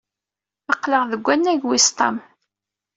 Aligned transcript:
Aql-aɣ 0.73 1.03
deg 1.11 1.21
wannag 1.27 1.61
wis 1.69 1.87
ṭam. 1.97 2.17